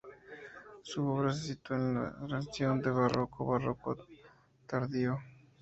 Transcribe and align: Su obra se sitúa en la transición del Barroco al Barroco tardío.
Su 0.81 1.05
obra 1.07 1.31
se 1.31 1.45
sitúa 1.49 1.77
en 1.77 1.93
la 1.93 2.25
transición 2.27 2.81
del 2.81 2.93
Barroco 2.93 3.43
al 3.53 3.59
Barroco 3.59 3.97
tardío. 4.65 5.19